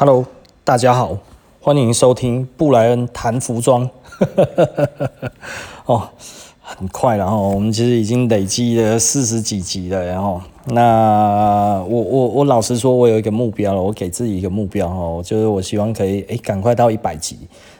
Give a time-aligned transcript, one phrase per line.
[0.00, 0.24] Hello，
[0.62, 1.18] 大家好，
[1.60, 3.90] 欢迎收听布莱恩谈服装。
[5.86, 6.10] 哦，
[6.60, 17.36] 很快了哈，我们其实已经累积了四十几集了，然后那我我我老实说，我有一个目标了，我给自己一个目标哦，就是我希望可以诶赶快到一百集。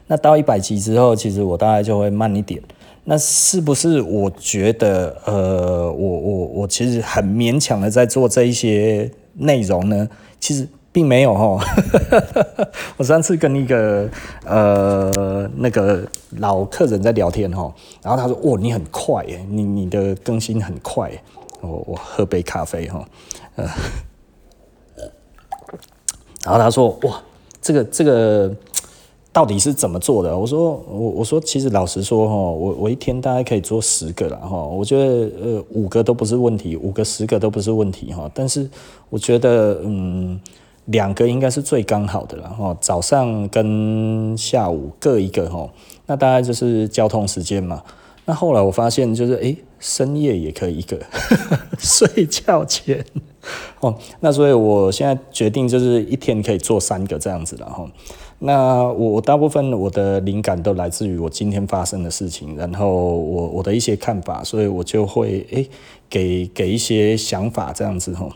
[0.08, 2.60] 那到一百集之后，其实我大概就会慢一点。
[3.04, 10.08] 那是不是我觉得呃，我我我其实很勉强的在做这一些内容呢？
[10.40, 10.66] 其实。
[10.90, 11.64] 并没有哈，
[12.96, 14.08] 我上次跟一个
[14.44, 16.02] 呃那个
[16.38, 17.72] 老客人在聊天哈，
[18.02, 21.10] 然后他说：“哦，你很快耶，你你的更新很快。”
[21.60, 23.06] 我我喝杯咖啡哈，
[23.56, 23.68] 呃，
[26.44, 27.20] 然后他说：“哇，
[27.60, 28.54] 这个这个
[29.32, 38.68] 到底是怎么做的？”我说：“我我说其实老实说哈，我我一天大概可以做十个了哈，我觉得呃五个都不是问题，五个十个都不是问题哈，但是
[39.10, 40.40] 我觉得嗯。”
[40.88, 45.68] 两个应该是最刚好的了哈，早上跟下午各一个哈，
[46.06, 47.82] 那大概就是交通时间嘛。
[48.24, 50.98] 那后来我发现就是诶、深夜也可以一个，
[51.78, 53.02] 睡觉前
[53.80, 53.94] 哦。
[54.20, 57.86] 那所以我现在决定就是一天可以做三个这样子了哈。
[58.40, 65.68] 那我大部分我的灵感都来自于我今天发生的事情，然后我我的一些看法，所以我就会诶、
[66.10, 68.28] 给给一些想法这样子哈。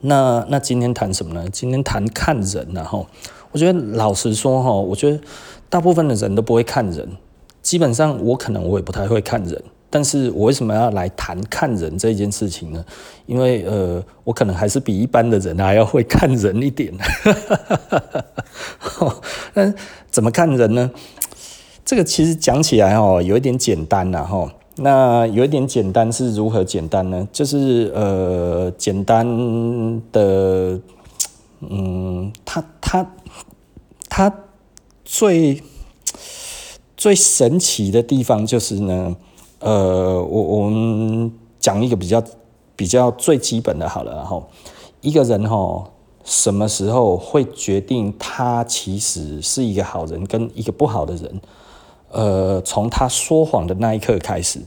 [0.00, 1.48] 那那今天谈什么呢？
[1.50, 3.06] 今天谈看人，然后
[3.52, 5.18] 我觉得老实说哈，我觉得
[5.68, 7.08] 大部分的人都不会看人，
[7.62, 12.84] 基本上我可能我也不太会看人，但是我为什么要来谈看人这件事情呢？
[13.26, 16.92] 因为呃，我可能还是比一般的人还要会看人一点。
[19.54, 19.72] 那
[20.10, 20.90] 怎么看人呢？
[21.84, 24.52] 这个其实讲起来哦，有一点简单呐哈。
[24.78, 27.26] 那有一点简单是如何简单呢？
[27.32, 29.26] 就是呃，简单
[30.12, 30.78] 的，
[31.60, 33.14] 嗯，他他
[34.10, 34.32] 他
[35.02, 35.62] 最
[36.94, 39.16] 最神奇的地方就是呢，
[39.60, 42.22] 呃，我我们讲一个比较
[42.76, 44.46] 比较最基本的好了，然后
[45.00, 45.90] 一个人哈，
[46.22, 51.40] 什么时候会决定他其实是一个好人跟一个不好的人？
[52.10, 54.60] 呃，从他说谎的那一刻开始，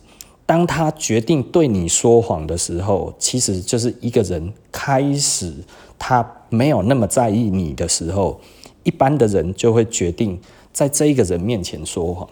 [0.45, 5.53] 当他决定对你说谎的时候，其实就是一个人开始
[5.97, 8.39] 他没有那么在意你的时候，
[8.83, 10.39] 一般的人就会决定
[10.71, 12.29] 在这一个人面前说谎。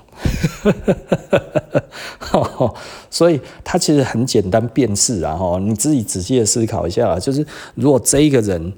[3.09, 7.45] 所以他其实很简单辨识啊，哈，你自己仔细的思考一下，就是
[7.75, 8.73] 如果这一个人。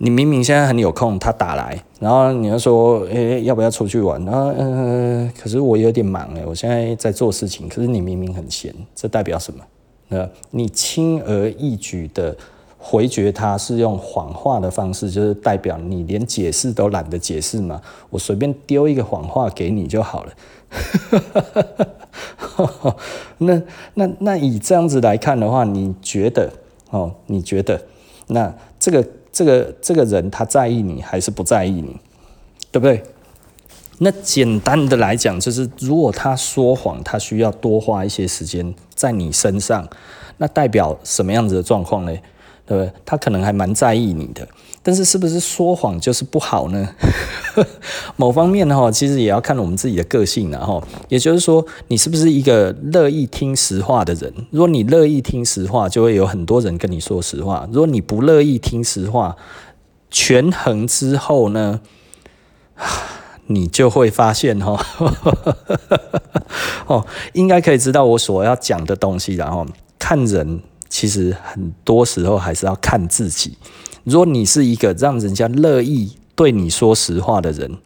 [0.00, 4.24] 你明明现在很有空，他打来，然后你要说，诶、要不要出去玩？
[4.24, 7.68] 然后，呃，可是我有点忙诶，我现在在做事情。
[7.68, 9.64] 可是你明明很闲，这代表什么？
[10.06, 12.36] 那你轻而易举的
[12.78, 17.82] 回绝他，是用谎话的方式，就是代表你连解释都懒得解释嘛？
[18.08, 20.32] 我随便丢一个谎话给你就好了。
[23.38, 23.60] 那
[23.94, 26.48] 那那以这样子来看的话，你觉得
[26.90, 27.12] 哦？
[27.26, 27.82] 你觉得
[28.28, 29.04] 那这个？
[29.38, 31.96] 这个这个人他在意你还是不在意你，
[32.72, 33.00] 对不对？
[33.98, 39.88] 那简单的来讲，就是如果他说谎，他需要多花一些时间在你身上，
[40.38, 42.12] 那代表什么样子的状况呢？
[42.66, 42.92] 对不对？
[43.06, 44.48] 他可能还蛮在意你的。
[44.82, 46.88] 但是是不是说谎就是不好呢？
[48.16, 54.32] 某方面哈，其实也要看我们自己的个性然后，也就是说，你是不是一个乐意听实话的人？
[54.50, 59.36] 如果你乐意听实话，就会有很多人跟你说实话；如果你不乐意听实话，
[60.10, 61.80] 权衡之后呢，
[63.46, 64.80] 你就会发现哈，
[66.86, 69.34] 哦，应该可以知道我所要讲的东西。
[69.34, 69.66] 然后
[69.98, 73.58] 看人，其实很多时候还是要看自己。
[74.08, 77.76] 如果你是一个让人家乐意对你说实话的人，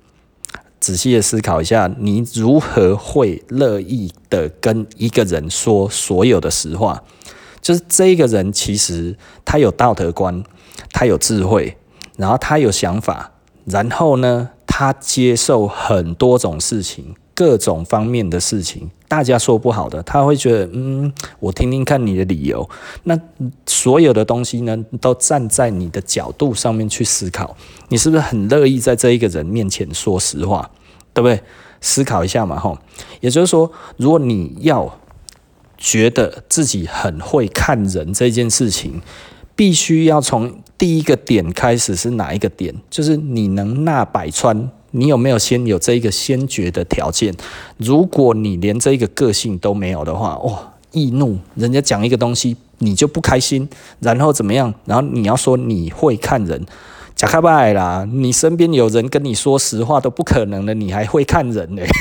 [0.79, 7.03] 仔细的思考一下，你如何会乐意的跟一个人说所有的实话？
[7.61, 10.45] 就是这一个人其实他有道德观，
[10.93, 11.77] 他有智慧，
[12.17, 13.33] 然后他有想法，
[13.65, 17.17] 然后呢，他接受很多种事情。
[17.35, 22.69] 各种方面的事情，大家说不好的，他会觉得，嗯，我听听看你的理由。
[23.05, 23.19] 那
[23.67, 27.57] 所有的东西呢，都站在你的角度上面去思考，
[27.89, 30.71] 你是不是很乐意在这一个人面前说实话，
[31.15, 31.41] 对不对？
[31.81, 32.79] 思考一下嘛，吼。
[33.21, 34.99] 也就是说，如果你要
[35.77, 39.01] 觉得自己很会看人这件事情，
[39.57, 42.75] 必须要从第一个点开始是哪一个点？
[42.89, 44.71] 就是你能纳百川。
[44.93, 47.35] 你有没有先有这一个先决的条件？
[47.77, 53.69] 如果你连这一个个性都没有的话，哇，易怒，人家讲一个东西你就不开心，
[54.01, 54.73] 然后怎么样？
[54.85, 56.65] 然后你要说你会看人，
[57.17, 61.83] 假开拜啦，你身边有人跟你说实话都不可能的，你还会看人呢？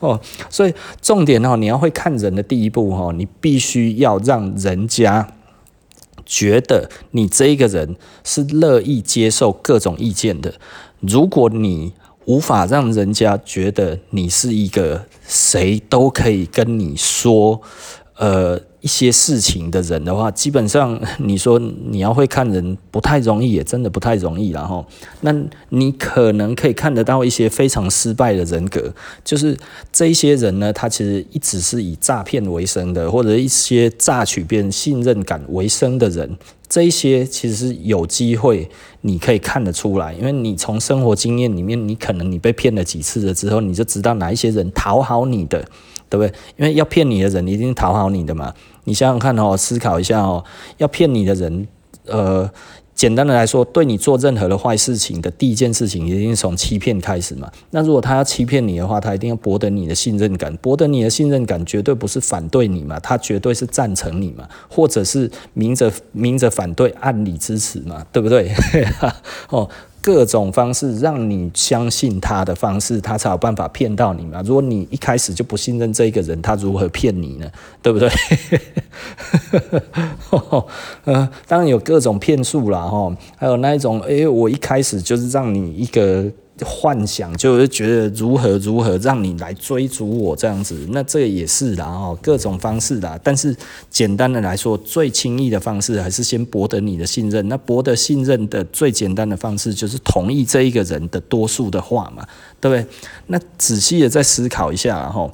[0.00, 0.20] 哦，
[0.50, 5.28] 所以重点哦，你要会看人的第一步哦，你必须要让人家
[6.24, 10.54] 觉得你这一个人是乐意接受各种意见的。
[11.02, 11.92] 如果你
[12.26, 17.60] 无法让人家觉得你是一个谁都可以跟你说，
[18.16, 18.60] 呃。
[18.82, 21.56] 一些事情的人的话，基本上你说
[21.88, 24.50] 你要会看人不太容易，也真的不太容易。
[24.50, 24.84] 然后，
[25.20, 25.32] 那
[25.68, 28.92] 你可能可以看得到一些非常失败的人格，
[29.22, 29.56] 就是
[29.92, 36.36] 这一些人呢，他其实一直是以诈骗为生的，或者一些榨取别人信任感为生的人，
[36.68, 38.68] 这一些其实是有机会
[39.02, 45.64] 你可以看得出来，因为你从生活经验里面，你可能你被骗了几次了之后，你就知道哪一些人讨好你的。
[46.12, 46.38] 对不对？
[46.58, 48.52] 因为要骗你的人一定讨好你的嘛。
[48.84, 50.44] 你想想看哦，思考一下哦，
[50.76, 51.66] 要骗你的人，
[52.04, 52.50] 呃，
[52.94, 57.50] 简单的来说，对你做任何的坏事情的第一件事情，一定从欺骗开始嘛。
[57.70, 68.52] 那如果他要欺骗你的话，他一定要博得你的信任感，博得你的信任感，绝对不是反对你嘛，他绝对是赞成你嘛，或者是明着明着反对，暗里支持嘛，对不对？
[69.48, 69.66] 哦。
[70.02, 74.42] 各种方式让你相信他的方式，他才有办法骗到你嘛。
[74.44, 77.48] 如果你一开始就不信任这个人，他如何骗你呢？
[77.80, 78.10] 对不对？
[81.04, 86.30] 呃，当然有各种骗术啦，哈，还有那一种，哎，我一开始就是让你一个。
[86.62, 93.18] 幻想就是觉得如何如何让你来追逐我这样子，那这也是啦哦，各种方式啦。
[93.22, 93.56] 但是
[93.90, 97.48] 简单的来说，最轻易的方式还是先博得你的信任。
[97.48, 102.26] 那博得信任的最简单的方式就是同意这一个人的多数的话嘛，
[102.60, 102.86] 对不对？
[103.26, 105.30] 那仔细的再思考一下，然后。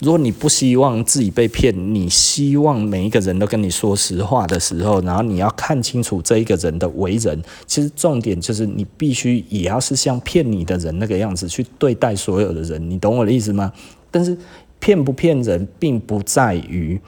[0.00, 7.38] 如果你不希望自己被骗，你希望每一个人都跟你说实话的时候，然后你要看清楚这一个人的为人。
[7.66, 13.70] 其实重点就是你必须也要是像骗你的人那个样子去对待所有的人，你懂我的意思吗？
[14.10, 14.34] 但是
[14.78, 16.98] 骗不骗人，并不在于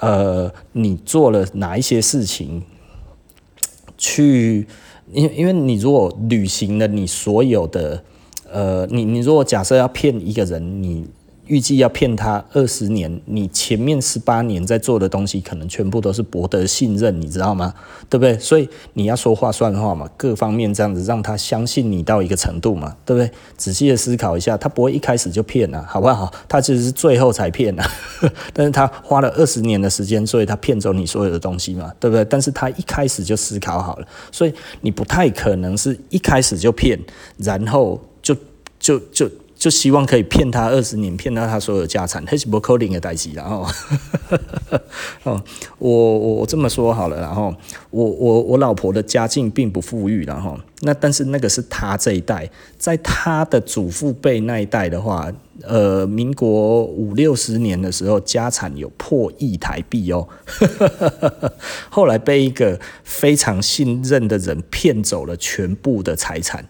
[0.00, 2.60] 呃你做了哪一些事情
[3.96, 4.66] 去，
[5.12, 8.02] 因因为你如果履行了你所有的
[8.52, 11.06] 呃，你你如果假设要骗一个人，你。
[11.46, 17.74] 预计要骗他二十年，你前面十八年在做的东西，可能全部都是博得信任，你知道吗？
[18.08, 18.38] 对不对？
[18.38, 23.30] 所以你要说话算话嘛，各方面这样子让他相信你到一个程度嘛，对不对？
[23.56, 26.32] 仔细的思考一下，他不会一开始就骗啊，好不好？
[26.48, 27.84] 他其实是最后才骗啊，
[28.52, 32.24] 但是他花了二十年的时间，所以他骗走你所有的东西嘛，对不对？
[32.24, 36.98] 但是他一开始就思考好了，所以你不太可能是一开始就骗，
[37.38, 38.34] 然后就
[38.78, 38.98] 就。
[39.12, 39.28] 就
[39.64, 43.32] 就希望可以骗他二十年，骗到他所有家产，还是不可能的代志。
[43.32, 43.66] 然后，
[45.24, 45.42] 哦，
[45.78, 47.54] 我我我这么说好了，然后
[47.88, 55.32] 我我我老婆的家境并不富裕，然后那但是那个是他这一代，在他的祖父辈那一代的话，
[55.62, 60.28] 呃，民国五六十年的时候，家产有破亿台币哦，
[61.88, 66.66] 后来被一个非常信任的人骗走了全部的财产。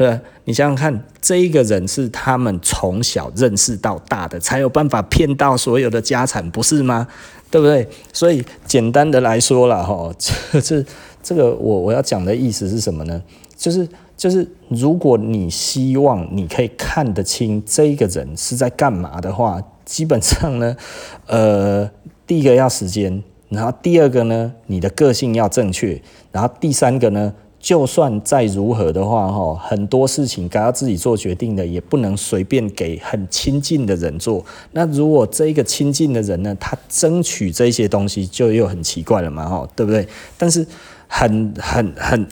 [0.00, 7.06] 对，你想想看，这一个人是他们从小认识到大的，才有办法骗到所有的家产，不是吗？
[7.50, 7.86] 对不对？
[8.10, 10.82] 所以简单的来说了，哈， 这这
[11.22, 13.22] 这个我我要讲的意思是什么呢？
[13.54, 20.74] 就是就是，如果你希望你可以看得清这一个人是在干嘛的话，基本上呢，
[21.28, 21.90] 呃，
[22.26, 26.00] 第一个要时间，然后第二个呢，你的个性要正确，
[26.32, 27.34] 然后第三个呢。
[27.60, 34.42] 就算再如何的话，哈，很多事情该要自己做决定的，也不能随便给很亲近的人做。
[34.72, 40.08] 那如果这个亲近的人呢，他争取这些东西，就又很奇怪了嘛，哈，对不对？
[40.38, 40.66] 但是
[41.06, 42.26] 很很很，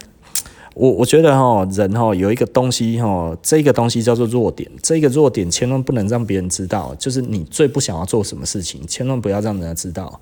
[0.78, 10.20] 我我觉得哈，人哈有一个东西哈，这个东西叫做弱点，这个弱点千万不能让别人知道，就是你最不想要做什么事情，千万不要让人家知道。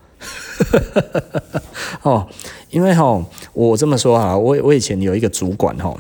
[2.00, 2.26] 哦，
[2.70, 3.22] 因为哈，
[3.52, 5.94] 我这么说哈，我我以前有一个主管哈，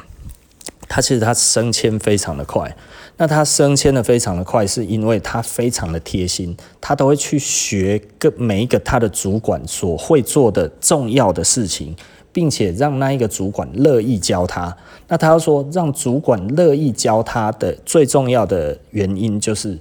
[0.88, 2.74] 他其实他升迁非常的快。
[3.18, 11.96] 那他升迁的非常的快，是因为他非常的贴心，他都会去学个每一个他的主管所会做的重要的事情，
[12.36, 14.76] 并且让那一个主管乐意教他。
[15.08, 19.78] 那他说，让主管乐意教他的最重要的原因，就是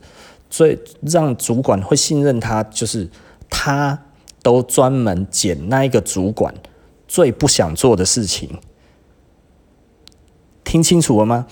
[0.50, 3.10] 最让主管会信任他，就是
[3.50, 4.00] 他。
[4.46, 6.54] 都专门捡那一个主管
[7.08, 8.48] 最不想做的事情，
[10.64, 11.48] 听清楚了吗？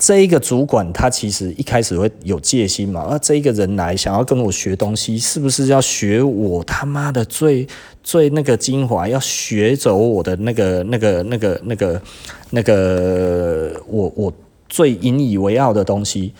[0.00, 7.68] 这一个主管他其实一开始会有戒心嘛，啊，这一个人来想要跟我学东西，是不是要学我他妈的最
[8.02, 12.02] 最那个精华，要学走我的那个那个那个那个
[12.48, 14.32] 那个我我
[14.70, 16.32] 最引以为傲的东西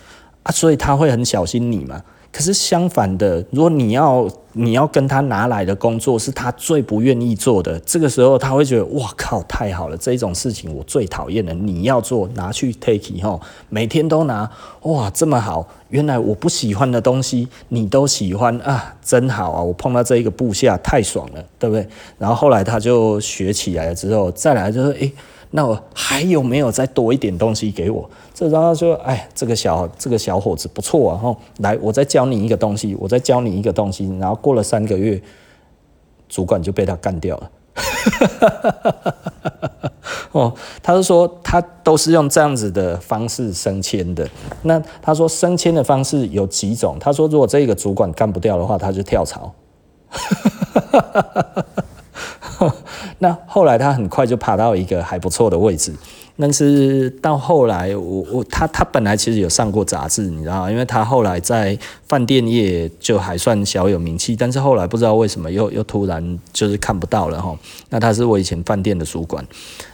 [0.42, 2.02] 啊，所以他会很小心你嘛。
[2.32, 14.48] 可是相反的，如果你要你要跟他拿来的工作是他最不愿意做的，这个时候他会觉得哇靠，太好了，这种事情我最讨厌了，你要做拿去 take 吼，每天都拿，
[14.82, 21.86] 哇这么好，原来我不喜欢的东西你都喜欢啊，真好啊，我碰到这一个部下太爽了，对不对？
[22.16, 25.12] 然后后来他就学起来了之后，再来就是诶。
[25.52, 28.08] 那我还有没有再多一点东西给我？
[28.32, 35.20] 这然后说，哎，这个小这个小伙子不错啊，吼，来，我再教你一个东西，我再教你一个东西，然后过了三个月，
[36.28, 37.50] 主管就被他干掉了。
[40.32, 40.52] 哦，
[40.82, 44.28] 他就说他都是用这样子的方式升迁的。
[44.62, 46.96] 那他说升迁的方式有几种？
[47.00, 49.52] 他说如果这个主管干不掉的话，他就跳槽。
[53.18, 55.94] 那后来他很快就爬到一个还不错的位置，
[56.38, 60.70] 但是到后来我我他他本来其实有上过杂志，你知道？
[60.70, 67.56] 因为他后来在饭店业就还算小有名气，但是后来不知道为什么又又突然就是看不到了哈。
[67.88, 69.44] 那他是我以前饭店的主管。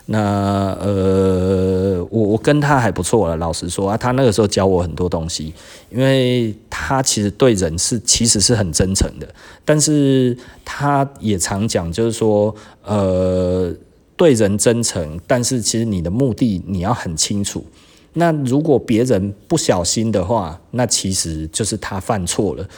[0.08, 5.52] 那呃，我我跟他还不错了，老实说啊，他那个时候教我很多东西，
[5.90, 6.54] 因为
[6.88, 9.26] 他其实对人是其实是很真诚的，
[9.64, 13.74] 但是他也常讲，就是说，呃，
[14.16, 17.66] 对人真诚，但是其实你的目的你要很清楚。
[18.12, 22.68] 那如果别人不小心的话，那其实就是他犯错了。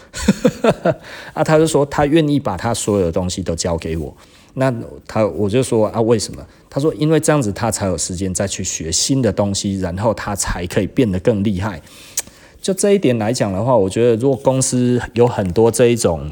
[1.34, 4.16] 啊，他就说他愿意把他所有的东西都交给我。
[4.54, 4.74] 那
[5.06, 6.42] 他我就说啊，为什么？
[6.70, 11.82] 他说因为这样子他才有时间再去学新的东西，然后他才可以变得更厉害。
[12.60, 16.30] 就这一点来讲的话，我觉得如果公司有很多这一种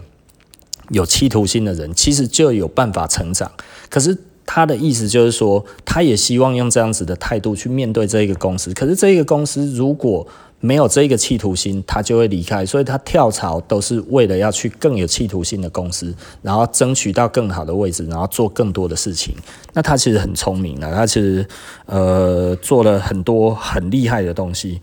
[0.90, 3.50] 有企图心的人，其实就有办法成长。
[3.88, 8.72] 可是他的意思就是说，他也希望用这样子的态度去面对这一个公司。
[8.74, 10.26] 可是这一个公司如果
[10.60, 12.64] 没有这个企图心，他就会离开。
[12.64, 19.34] 所以他跳槽都是为了要去更有企图心的公司，然后争取到更好的位置，然后做更多的事情。
[19.74, 21.46] 那他其实很聪明的，他其实
[21.86, 24.80] 呃做了很多很厉害的东西。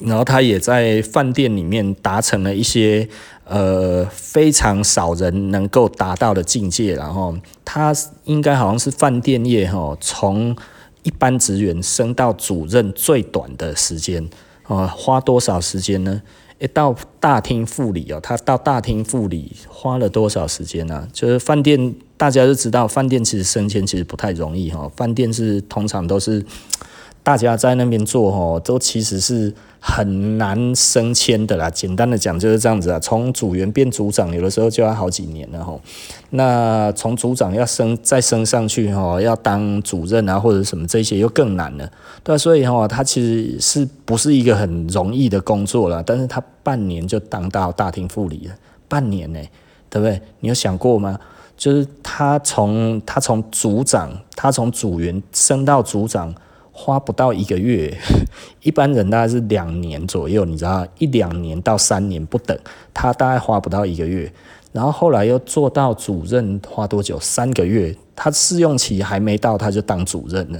[0.00, 3.08] 然后他也在饭店里面达成了一些
[3.44, 6.96] 呃非常少人能够达到的境界。
[6.96, 10.56] 然后他应该好像是饭店业哈，从
[11.04, 14.28] 一般职员升到主任最短的时间。
[14.64, 16.22] 啊，花多少时间呢？
[16.58, 21.06] 一到大厅副理哦，他到大厅副理花了多少时间呢？
[21.12, 24.90] 就是饭店，大家都知道，饭店其实升迁其实不太容易哈。
[24.96, 26.44] 饭店是通常都是
[27.22, 29.54] 大家在那边做哈，都其实是。
[29.86, 32.98] 很难升迁的啦，简单的讲就是这样子啊。
[32.98, 35.78] 从组员变组长，有的时候就要好几年了吼。
[36.30, 41.86] 那从组长要升再升上去吼，要当主任啊或者什么这些又更难了。
[42.22, 46.02] 对，所以吼，他其实是不是一个很容易的工作啦？
[46.04, 48.54] 但是他半年就当到大厅副理了，
[48.88, 49.40] 半年呢，
[49.90, 50.18] 对不对？
[50.40, 51.20] 你有想过吗？
[51.58, 56.34] 就是他从他从组长，他从组员升到组长。
[56.76, 57.96] 花不到一个月，
[58.62, 62.58] 一般人大概是两年左右，你知道，一两年到三年不等，
[62.92, 64.30] 他大概花不到一个月。
[64.72, 67.16] 然后后来又做到主任，花多久？
[67.20, 70.58] 三个月，他试用期还没到，他就当主任了。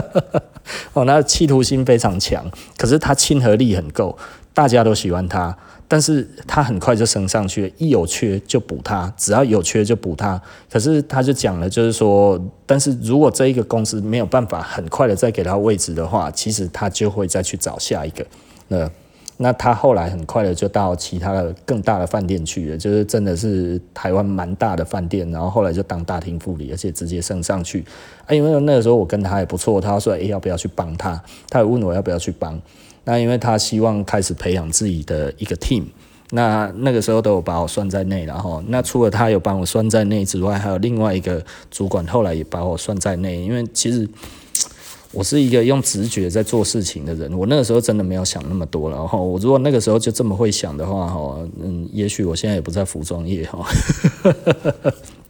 [0.92, 2.44] 哦，那企图心非常强，
[2.76, 4.14] 可是他亲和力很够，
[4.52, 5.56] 大家都喜欢他。
[5.92, 10.40] 但是他很快就升上去了，一有缺就补他，只要有缺就补他。
[10.70, 18.24] 可是他就讲了，就是说，但是如果这一个公司没有办法很快的再给他位置的话，其实他就会再去找下一个。
[18.68, 18.90] 那
[19.36, 27.84] 那他后来很快的就到其他的更大的饭店去了，就是真的是台湾蛮大的饭店，然后后来就当大厅副理，而且直接升上去。
[28.24, 31.22] 啊，因为那个时候我跟他也不错，他说，哎，要不要去帮他？
[31.50, 32.58] 他也问我要不要去帮。
[33.04, 35.84] 那因为他希望开始培养自己的一个 team，
[36.30, 44.08] 那那个时候都有把我算在内，然后那除了他有把我算在内之外，还有另外一个主管后来也把我算在内，因为其实
[45.12, 53.66] 我是一个用直觉在做事情的人，我那个时候真的没有想那么多了，然后我如果那个时候就这么会想的话，哈，嗯，也许我现在也不在服装业，哈，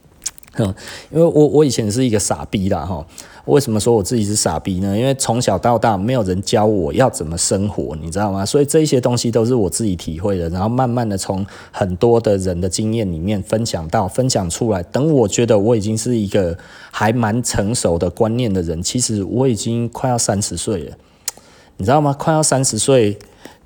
[0.55, 0.75] 哼
[1.11, 3.07] 因为我我以前是一个傻逼啦，哈。
[3.47, 4.97] 为什么说我自己是傻逼呢？
[4.97, 8.47] 因为从小到大没有人教我要怎么生活，你知道吗？
[8.47, 14.81] 所以这些东西都是我自己体会的，然后慢慢的从很多的人的经验里面分享到分享出来。
[14.85, 16.57] 等我觉得我已经是一个
[16.93, 20.97] 还蛮成熟的观念的人，其实我已经快要三十岁了。
[21.79, 22.15] 你知道吗？
[22.17, 23.19] 快要三十岁，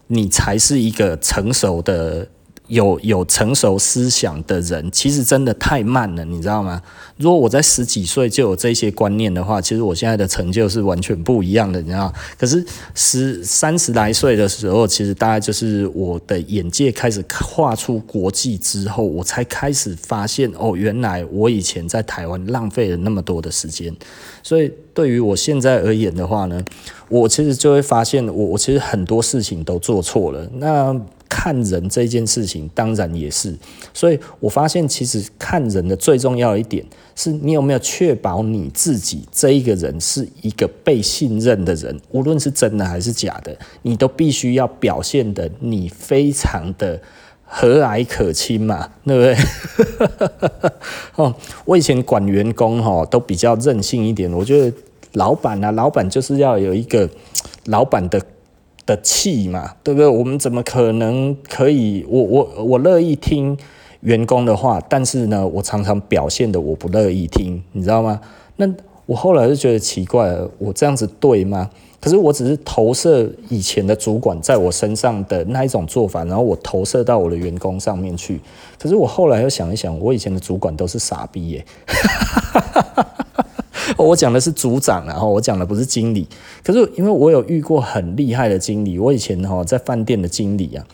[0.06, 2.28] 你才是一个成熟的。
[2.68, 6.82] 有有成熟思想的人，其实真的太慢了，你知道吗？
[7.16, 12.12] 如果我在十几岁就有这些观念的话，其实我现在的成就是完全不一样的，你知道？
[12.38, 23.94] 可是十三十来岁的时候，其实大概就是我的眼界开始跨出国际之后，我才开始发现，哦，原来我以前在台湾浪费了那么多的时间。
[24.42, 26.62] 所以对于我现在而言的话呢，
[27.08, 30.48] 我其实就会发现，我我其实很多事情都做错了。
[30.54, 30.94] 那
[31.28, 33.54] 看人这件事情，当然也是。
[33.92, 47.00] 所以我发现，其实看人的最重要一点，是你有没有确保你自己这一个人是一个被信任的人，无论是真的还是假的，你都必须要表现的你非常的
[47.44, 50.70] 和蔼可亲嘛，对不对？
[51.16, 54.32] 哦，我以前管员工哈，都比较任性一点。
[54.32, 54.76] 我觉得
[55.12, 57.08] 老板啊，老板就是要有一个
[57.66, 58.20] 老板的。
[58.86, 60.06] 的气嘛，对不对？
[60.06, 62.06] 我们怎么可能可以？
[62.08, 63.58] 我我我乐意听
[64.00, 68.20] 员工的话，但是呢，我常常表现的我不乐意听，你知道吗？
[68.56, 68.72] 那
[69.06, 71.68] 我后来就觉得奇怪了，我这样子对吗？
[72.00, 78.40] 可是我只是投射以前的主管在我身上的那一种做法，然后我投射到我的员工上面去。
[78.78, 81.66] 可是我后来又想一想，我以前的主管都是傻逼耶。
[83.96, 86.26] 哦我讲的是组长，然后我讲的不是经理。
[86.62, 90.86] 可是因为我有遇过很厉害的经理，我以前哈在饭店的经理啊，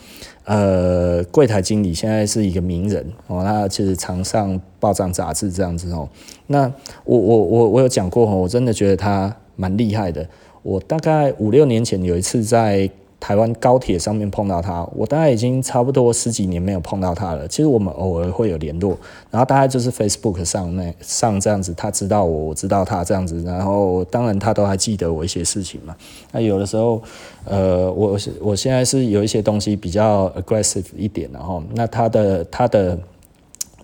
[0.44, 6.08] 呃，柜台经理现在是一个名人哦，他其实常上报章杂志这样子哦。
[6.46, 6.72] 那
[7.04, 10.26] 我我我我有讲过哈，我真的觉得他蛮厉害的。
[10.62, 12.90] 我大概五六年前有一次在。
[13.22, 17.46] 台湾高铁上面碰到他，我大概已经差不多十几年没有碰到他了。
[17.46, 18.98] 其实我们偶尔会有联络，
[19.30, 25.94] 然后大概就是 Facebook 上那上这样子，他知道我，我知道他这样子，然后当然他都还记得我一些事情嘛。
[26.32, 27.00] 那有的时候，
[27.44, 32.98] 呃，我我现在是有一些东西比较 aggressive 一点，然后那他的他的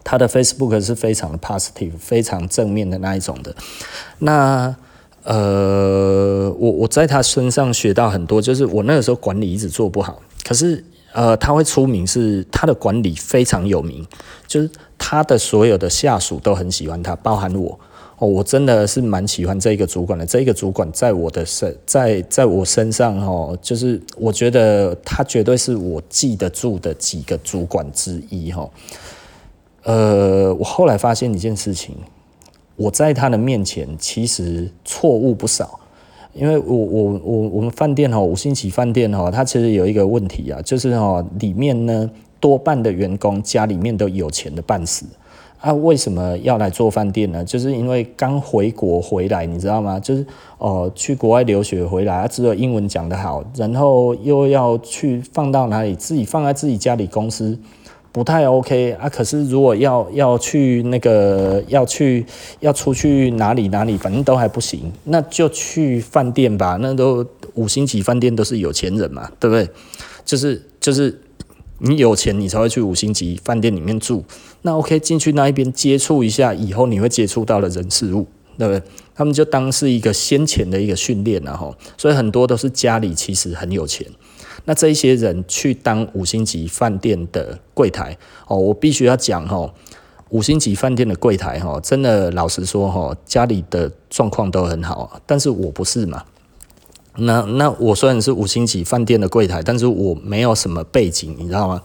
[0.03, 3.55] 他的 Facebook 是非常的 positive，非常正面的那一种的，
[4.19, 4.75] 那。
[5.31, 14.07] 呃，我我在他身上学到很多，就是我那个时候管理一直做不好，可是呃，他会出名是他的管理非常有名，
[14.47, 17.79] 就是他的所有的下属都很喜欢他，包含我
[18.17, 28.67] 哦，我真的是蛮喜欢这个主管的，这个主管在我的身在在我身上哦，就是我觉得他绝对是我记得住的几个主管之一哈。
[29.83, 31.95] 呃，我后来发现一件事情。
[32.79, 35.81] 我在他的面前其实错误不少，
[36.33, 45.05] 因为我我我我们饭店哈五星级饭店哈，它其实有一个问题啊，就是哈里面呢多半的员工家里面都有钱的半死
[45.61, 47.45] 啊，为什么要来做饭店呢？
[47.45, 49.99] 就是因为刚回国回来，你知道吗？
[49.99, 50.25] 就是
[50.59, 57.59] 哦、去国外留学回来，他只有英文讲得好，然后又要去放到哪里，自己放在自己家里公司。
[58.19, 62.27] 不太 OK 啊，可是如果要要去那个要去
[62.59, 66.77] 要出去哪里哪里，反正都还不行，那就去饭店吧。
[66.81, 69.69] 那都五星级饭店都是有钱人嘛，对不对？
[70.25, 71.17] 就是就是
[71.79, 74.25] 你有钱，你才会去五星级饭店里面住。
[74.63, 78.27] 那 OK，进去那一边接触一下，以后你会接触到的人事物，
[78.59, 78.83] 对不对？
[79.15, 84.05] 他们就当是一个先前的一个训练然后，所以很多都是家里其实很有钱。
[84.69, 88.15] 那这一些人去当五星级饭店的柜台
[88.49, 89.73] 哦，我必须要讲哦，
[90.29, 96.23] 五星级饭店的柜台哈，真的老实说哈，家里的状况都很好，但是我不是嘛。
[97.19, 101.83] 那那我虽然是五星级饭店的柜台，但是我没有什么背景，你知道吗？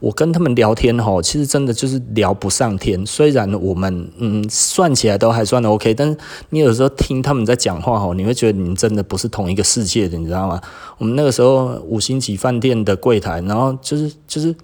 [0.00, 3.04] 我跟他们聊天哈，其实真的就是聊不上天。
[3.06, 6.16] 虽然我们嗯算起来都还算 OK，但是
[6.50, 10.60] 你有时候听他们在讲话哈，你会觉得你们真的不是同一个世界的，你知道吗？
[10.98, 14.54] 我们那个时候五星级饭店的柜台，然后就是就是，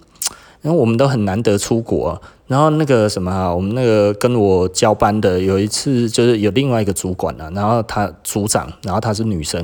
[0.61, 2.21] 然后我们都很难得出国。
[2.49, 9.61] 然后那个什么啊，我们那个跟我交班的有一次就是有另外一个主管啊，然后他组长，然后她是女生，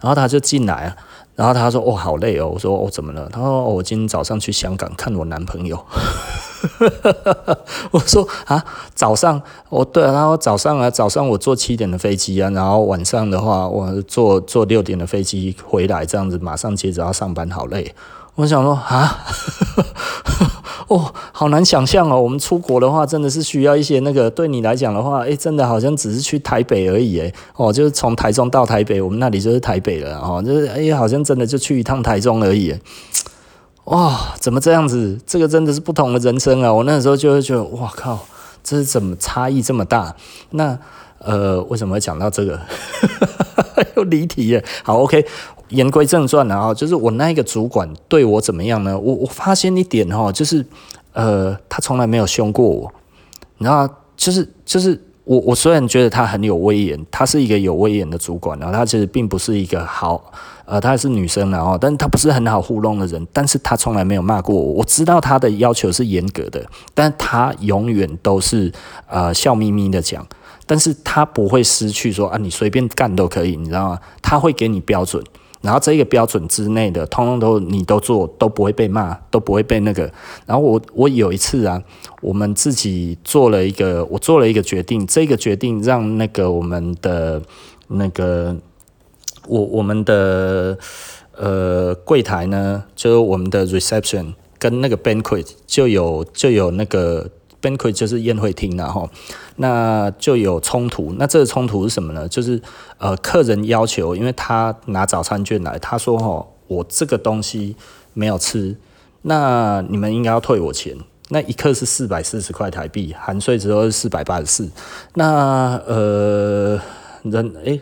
[0.00, 0.96] 然后她就进来啊，
[1.36, 3.28] 然后她说哦好累哦，我说哦怎么了？
[3.30, 5.78] 她说哦我今天早上去香港看我男朋友，
[7.90, 8.64] 我说啊
[8.94, 17.94] 早上哦对啊，然后早上啊早上我坐七点的飞机啊，然后晚上的话我坐坐六点的飞机回来，这样子马上接着要上班，好累。
[18.36, 19.18] 我想说啊，
[20.92, 22.20] 哦，好难想象哦。
[22.20, 24.30] 我们出国的话，真的是需要一些那个。
[24.30, 32.74] 对你来讲的话，诶，真的好像只是去台北而已，诶，哦，就是从台中到台北，我们那里就是台北了，哦，就是诶，好像真的就去一趟台中而已。
[33.84, 35.18] 哇，怎么这样子？
[35.26, 36.72] 这个真的是不同的人生啊！
[36.72, 38.26] 我那时候就会觉得，哇靠，
[38.62, 40.14] 这是怎么差异这么大？
[40.50, 40.78] 那
[41.18, 42.60] 呃，为什么会讲到这个？
[43.96, 44.62] 又离题了。
[44.82, 45.24] 好，OK。
[45.72, 48.98] 言归正传了啊，就是我那一个主管对我怎么样呢？
[48.98, 50.64] 我我发现一点哈，就是
[51.12, 52.92] 呃，他从来没有凶过我，
[53.58, 60.32] 你知道，就是就是我我虽然觉得他很有威严，他是一个有威严的主管，然后他其实并不是一个好
[60.64, 64.74] 呃，他是女生然后，但是他不是很好糊弄的人，但是他从来没有骂过我。
[64.74, 68.72] 我知道他的要求是严格的，但他永远都是
[69.08, 70.26] 呃笑眯眯的讲。
[70.64, 73.98] 但是他不会失去说啊，你随便干都可以，你知道吗？
[74.22, 75.22] 他会给你标准，
[75.62, 80.12] 然后这个标准之内的，通通都你都做，都不会被骂，都不会被那个。
[80.44, 81.82] 然后我我有一次啊，
[82.20, 87.40] 我们自己做了一个，我做了一个决定，这个决定让那个我们的
[87.88, 88.56] 那个
[89.46, 90.76] 我我们的
[91.36, 97.30] 呃柜台呢，就是我们的 reception 跟那个 banquet 就有就有那个。
[97.62, 99.08] Banquet 就是宴会厅，然后
[99.56, 101.14] 那就有冲突。
[101.16, 102.28] 那这个冲突是什么呢？
[102.28, 102.60] 就是
[102.98, 107.76] 呃，客人要求，因为他拿早餐券来，他说：“哦，我这个东西
[108.12, 108.76] 没有吃，
[109.22, 110.96] 那你们应该要退我钱。
[111.28, 114.68] 那一客是四百四十块台币，含税之后是四百八十四。
[115.14, 116.78] 那呃，
[117.22, 117.80] 人诶、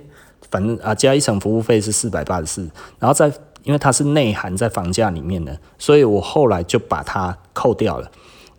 [0.51, 3.33] 反正啊，加一层服务费是四百八十四，然后再
[3.65, 8.09] 因为它是内含在房价里面的，所以我后来就把它扣掉了。”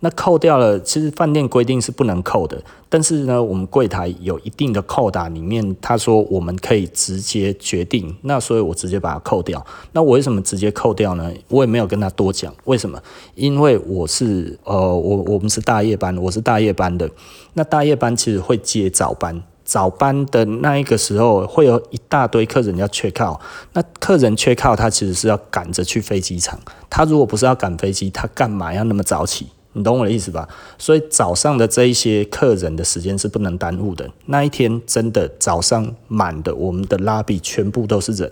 [0.04, 9.64] 那扣掉了，其实饭店规定是不能扣的，但是呢，我们柜台有一定的扣打，里面他说我们可以直接决定，那所以我直接把它扣掉。
[9.92, 11.30] 那我为什么直接扣掉呢？
[11.46, 13.00] 我也没有跟他多讲，为什么？
[13.36, 17.08] 因为我是呃，我我们是大夜班，我是大夜班的。
[17.54, 23.40] 那大夜班其实会接早班，早班的那一个时候会有一大堆客人要缺靠
[23.74, 26.58] 那客人缺靠他其实是要赶着去飞机场，
[26.90, 29.46] 他如果不是要赶飞机，他干嘛要那么早起？
[29.74, 30.46] 你懂我的意思吧？
[30.76, 34.06] 所以早上的这一些客人的时间是不能耽误的。
[34.26, 38.30] 那一天真的早上满的，我们的拉比全部都是人，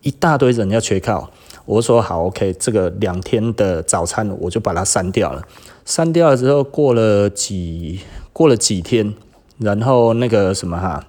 [0.00, 1.30] 一大堆人要缺靠。
[1.66, 5.42] 我说好，OK，这个两天的早餐我就把它删掉了。
[5.84, 8.00] 删掉了之后，过了几
[8.32, 9.14] 过了几天，
[9.58, 11.04] 然后那个什么哈，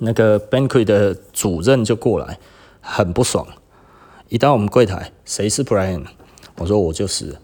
[0.00, 2.38] 那个 banquet 的主任就过来，
[2.80, 3.46] 很不爽。
[4.28, 6.04] 一到我们柜台，谁是 Brian？
[6.58, 7.36] 我说我就是。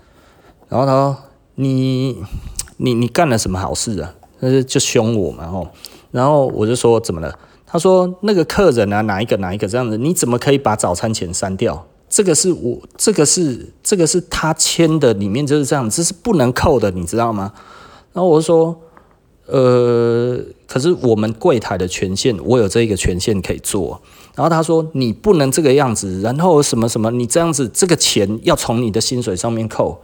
[0.68, 1.16] 然后他说
[1.56, 2.16] ：“你
[2.78, 5.68] 你你干了什么好事啊？”但是就凶我嘛，吼。
[6.10, 9.96] 然后我就说：“怎么了？”他说：“那个客人啊，哪一个哪一个这样子？
[9.96, 11.86] 你怎么可以把早餐钱删掉？
[12.08, 17.52] 这个是我，这个是这个是他签的，里面就是这样，这是不能扣的，你知道吗？”
[18.12, 18.76] 然后我说
[19.46, 24.00] ：“呃，可是我们柜台的权限，我有这个权限可以做。”
[24.34, 30.00] 然后他说：“你不能这个样子，然后什么什么，你这样子，这个钱要从你的薪水上面扣。”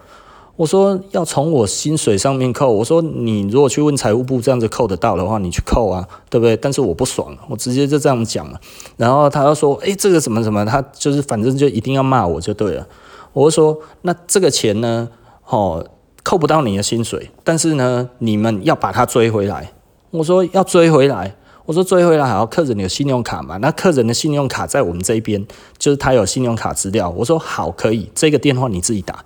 [0.56, 2.70] 我说要从我薪水上面扣。
[2.70, 6.56] 我说你如果去问财务部这样子扣得到的话，你去扣啊，对不对？
[6.56, 8.60] 但是我不爽，我直接就这样讲了。
[8.96, 12.86] 然后他又说，诶，这个怎么怎么，他就是反正就一定要骂我就对了。
[13.32, 15.08] 我说那这个钱呢，
[15.46, 15.86] 哦，
[16.22, 19.72] 扣不到你的薪水，但是呢，你们要把它追回来。
[20.10, 21.34] 我说要追回来，
[21.64, 23.56] 我说追回来还要客人有信用卡嘛？
[23.56, 25.46] 那客人的信用卡在我们这边，
[25.78, 27.08] 就是他有信用卡资料。
[27.08, 29.24] 我说好，可以，这个电话你自己打。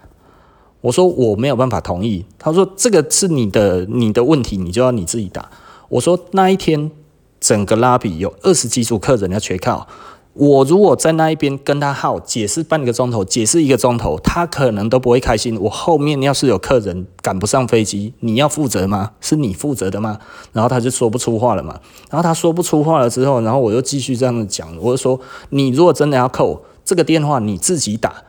[0.87, 5.51] 我说我没有办法同意，他说这个是你的你的问题，你就要你自己打。
[5.89, 6.93] 我说那一天
[7.41, 9.89] 整个拉比有二十几组客人要缺靠，
[10.35, 15.59] 我如果在那一边跟他耗解释半个钟头，解释一个钟头，他可能都不会开心。
[15.61, 19.11] 我后面要是有客人赶不上飞机，你要负责吗？
[19.21, 20.21] 是你负责的吗？
[20.53, 21.81] 然后他就说不出话了嘛。
[22.11, 25.19] 然后他说不出话了之后，然后我又继续这样子讲，我就说
[25.51, 28.23] 你如果真的要扣这个电话，你自己打。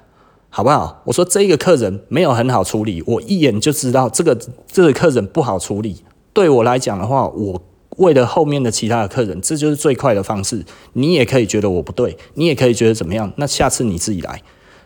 [0.57, 1.03] 好不好？
[1.03, 6.03] 我说这个客人没有很好处理，我一眼就知道这个这个客人不好处理。
[6.33, 7.61] 对我来讲的话，我
[7.97, 10.65] 为了后面的其他的客人，这就是最快的方式。
[10.93, 13.31] 你也可以觉得我不对，你也可以觉得怎么样？
[13.35, 14.41] 那下次你自己来。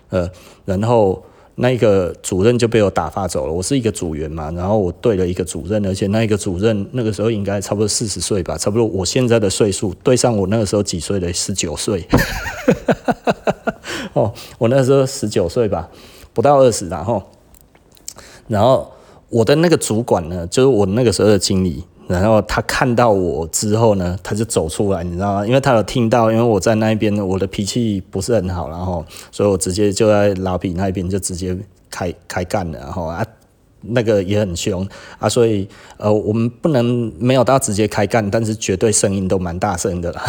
[0.10, 0.30] 呃，
[0.66, 1.24] 然后
[1.56, 3.54] 那一个主任就被我打发走了。
[3.54, 12.08] 我是一个组员嘛，然后我对了一个主任，而且那一个主任那个时候应该差不多四十岁吧，差不多我现在的岁数对上我那个时候几岁的十九岁。
[14.14, 15.90] 哦，我那时候十九岁吧，
[16.34, 17.24] 不到二十，然后，
[18.48, 18.92] 然后
[19.30, 25.48] 我的那个主管呢，就是我那个时候的经理，然后他看到我之后呢，他就走出来，你知道吗？
[25.48, 31.58] 因为他有听到，因为我在那一边，我的脾气不是很好，然后，所以我直接就在老比那边就直接
[31.90, 33.26] 开开干了，然后啊。
[33.82, 34.88] 那个也很凶
[35.20, 35.68] 啊，所以
[35.98, 40.24] 呃，我们不能没有到直接开干，但是绝对声音都蛮大声的啦。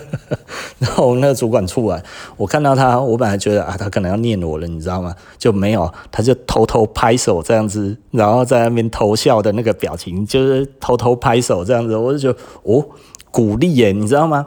[0.78, 2.02] 然后那个主管出来，
[2.36, 5.14] 我看到他，我本来觉得啊，他可能要念我了，你知道吗？
[5.38, 12.84] 就没有，他就偷偷拍手这样子，然后在那边偷笑的那个表情，就是偷偷拍手这样子，我就觉得哦，
[13.30, 14.46] 鼓励耶，你知道吗？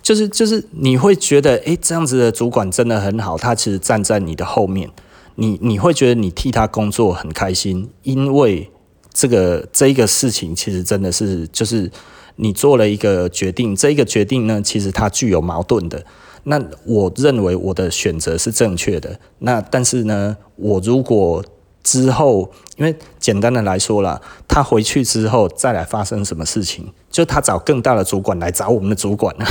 [0.00, 4.88] 就是就是你会觉得，诶，这样子的主管真的很好，他其实站在你的后面，
[5.36, 8.70] 你你会觉得你替他工作很开心，因为
[9.12, 11.90] 这个这个事情其实真的是就是
[12.36, 16.04] 你做了一个决定，这个决定呢，其实它具有矛盾的。
[16.44, 21.44] 那我认为我的选择是正确的，那但是呢，我如果
[21.84, 29.46] 之后，因为简单的来说啦，他回去之后再来发生什么事情，就他找更大的主管来找我们的主管了。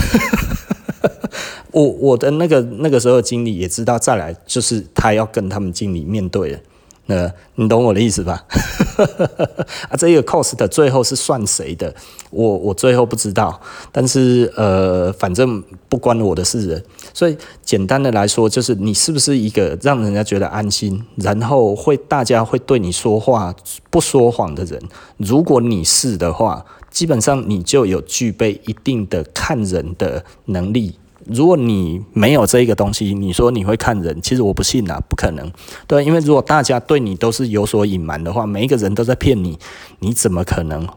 [1.72, 6.60] 我我的那个那个时候经理也知道，再来就是他要跟他们经理面对了。
[7.08, 8.46] 呃，你懂我的意思吧？
[9.90, 11.94] 啊，这个 cost 最后是算谁的？
[12.30, 13.60] 我我最后不知道，
[13.92, 16.82] 但是呃，反正不关我的事。
[17.14, 23.54] 所以简单的来说，就是你是不是一个让人家觉得安心，然后会大家会对你说话
[23.90, 24.82] 不说谎的人？
[25.18, 30.96] 如果你是的话，基本上你就有具备一定的看人的能力。
[31.26, 35.52] 如果你没有这一个东西，你说你会看人，其实我不信啊，不可能。
[35.88, 39.58] 对，因为如果大家对你都是有所隐瞒的话，每一个人都在骗你，
[40.00, 40.88] 你怎么可能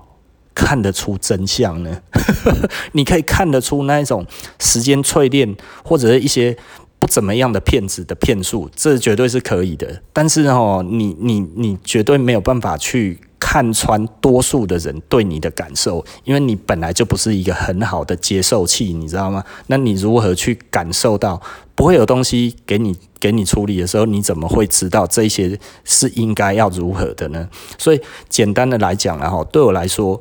[0.55, 1.99] 看得出真相呢？
[2.93, 4.27] 你可以看得出那一种
[4.59, 6.57] 时间淬炼，或者是一些
[6.99, 10.03] 不怎么样的骗子的骗术，这绝对是可以的。
[10.13, 13.21] 但是哦，你你你绝对没有办法去。
[13.47, 19.45] 看穿多数的人对你的感受，因为你本来就不是一个很好的接受器，你知道吗？
[19.67, 21.39] 那你如何去感受到
[21.75, 27.47] 不会有东西给你给你处理的时候，你怎么会知道这些是应该要如何的呢？
[27.77, 30.19] 所以简单的来讲，然后对我来说。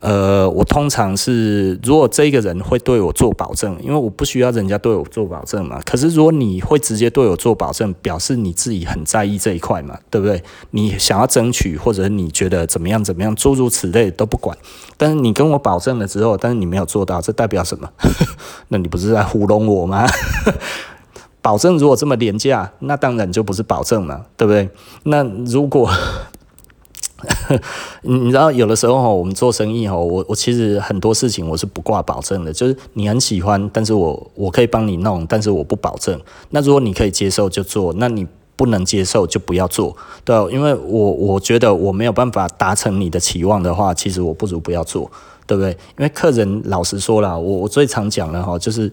[0.00, 5.80] 呃，我通常是，如果这个人会对我做保证，因为我不需要人家对我做保证嘛。
[5.84, 10.40] 可是如果你会直接对我做保证，表示你自己很在意这一块嘛，对不对？
[10.70, 14.56] 你想要争取，或者你觉得怎么样怎么样，诸如此类都不管。
[14.96, 17.90] 但是你跟我保证了之后，但是你没有做到，这代表什么？
[18.68, 20.06] 那你不是在糊弄我吗？
[21.42, 24.68] 保证如果这么廉价，那当然就不是保证嘛，对不对？
[25.04, 25.90] 那如果
[28.02, 36.20] 你知道，有的时候我们做生意我我其实很多事情我是不挂保证的，就是你很喜欢，但是我我可以帮你弄，但是我不保证。
[36.50, 45.10] 那如果你可以接受就做，那你不能接受就不要做，对，因为我我觉得我没有办法达成你的期望的话，其实我不如不要做，
[45.46, 45.70] 对不对？
[45.96, 48.90] 因为客人老实说了，我我最常讲的哈，就是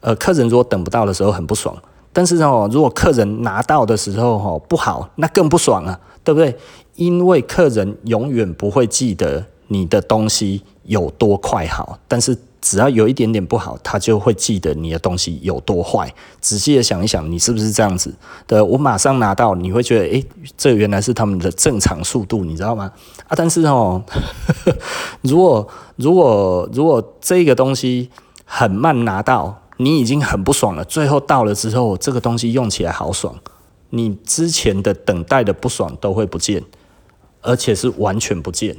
[0.00, 1.76] 呃，客人如果等不到的时候很不爽，
[2.12, 6.56] 但是哦，如果客人拿到的时候哈不好，那更不爽啊，对不对？
[6.96, 16.12] 因为客人永远不会记得你的东西有多快好，但是只要有一点点不好，他就会记得你的东西有多坏。
[16.40, 18.14] 仔细的想一想，你是不是这样子？
[18.46, 20.24] 对，我马上拿到，你会觉得，诶，
[20.56, 22.92] 这原来是他们的正常速度，你知道吗？
[23.26, 24.00] 啊，但是哦，
[25.22, 28.10] 如果如果如果这个东西
[28.44, 33.34] 很慢拿到，你已经很不爽了，最后到了之后，这个东西用起来好爽，
[33.90, 36.62] 你之前的等待的不爽都会不见。
[37.42, 38.76] 而且是完全不见，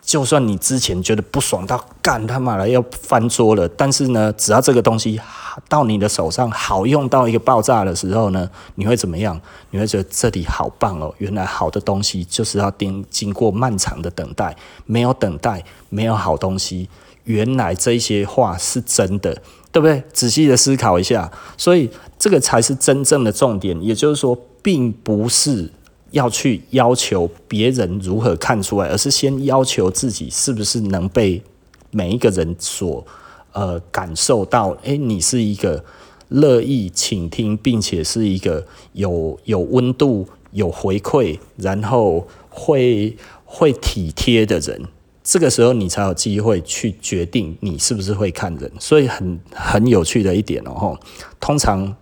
[0.00, 5.20] 就算你之前觉得不爽到干他妈了要翻桌了，但是呢，只要这个东西
[5.68, 9.40] 到你的手上好用到一个爆炸的时候呢，你会怎么样？
[9.70, 11.14] 你会觉得这里好棒哦！
[11.18, 16.88] 原来好的东西就是要经经过漫长的等待，没有等待，没有好东西。
[17.24, 19.34] 原来这些话是真的，
[19.72, 20.02] 对不对？
[20.12, 23.82] 仔细的思考一下，所以这个才是真正的重点。
[23.82, 25.72] 也就是说，并不是。
[26.14, 31.42] 要去要求别人如何看出来，而是先要求自己是不是能被
[31.90, 33.04] 每一个人所
[33.52, 34.76] 呃感受到。
[34.84, 35.84] 诶、你是一个
[36.28, 44.82] 乐意倾听，并且是一个有有温度、有回馈，然后会会体贴的人。
[45.24, 48.70] 这个时候，你才有机会去决定你是不是会看人。
[48.78, 50.96] 所以很很有趣的一点哦，
[51.40, 51.96] 通常。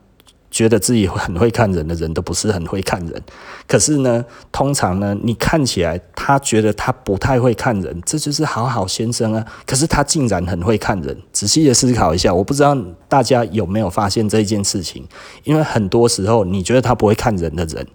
[0.53, 3.23] 觉得自己很会看人的人都不是很会看人，
[3.67, 9.43] 可是呢，通常呢，你看起来他觉得他不太会看人，这就是好好先生啊。
[9.67, 12.77] 可是他竟然很会看人，仔细的思考一下，我不知道
[13.09, 15.09] 大家有没有发现这一件事情？
[15.45, 17.87] 因为很多时候，你觉得他不会看人的人，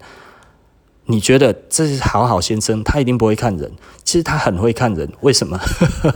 [1.05, 3.71] 你觉得这是好好先生，他一定不会看人，
[4.03, 5.07] 其实他很会看人。
[5.21, 5.61] 为什么？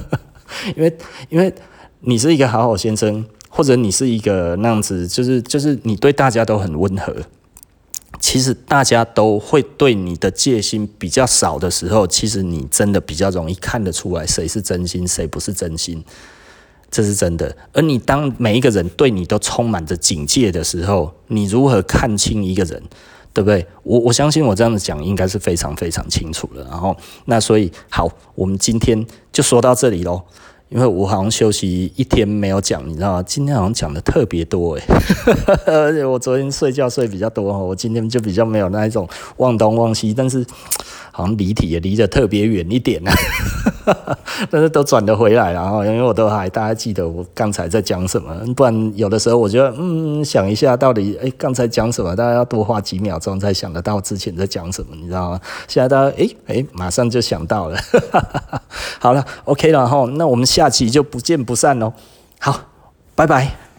[0.75, 0.97] 因为
[1.29, 1.53] 因为
[1.99, 3.23] 你是一个好好先生。
[3.53, 7.13] 或者你是一个那样子，就是就是你对大家都很温和，
[8.19, 16.01] 其实大家都会对你的戒心比较少的时候，其实你真的比较容易看得出来谁是真心，谁不是真心，
[16.89, 17.55] 这是真的。
[17.73, 22.81] 而你当每一个人对你都充满着警戒的时候，你如何看清一个人，
[23.33, 23.67] 对不对？
[23.83, 26.63] 我我相信我这样子讲应该是非常非常清楚了。
[26.69, 30.23] 然后那所以好，我们今天就说到这里喽。
[30.71, 33.23] 因为我好像休息一天没有讲，你知道吗？
[33.23, 34.83] 今天好像讲的特别多诶，
[35.65, 39.05] 而且 我昨天睡觉睡比较多，我今天就比较没有那一种
[39.37, 40.45] 忘东忘西，但是
[41.11, 43.11] 好像离题也离得特别远一点呢。
[44.49, 55.39] 但是都转得回来了哈，因为我都还大家记得我刚才在讲什么，不然有的时候我觉得嗯想一下到底哎刚才讲什么，大家要多花几秒钟才想得到之前在讲什么，你知道吗？
[55.67, 57.77] 现在大家诶诶马上就想到了，
[58.99, 61.93] 好了，OK 了哈，那我们下期就不见不散喽，
[62.39, 62.59] 好，
[63.15, 63.70] 拜拜。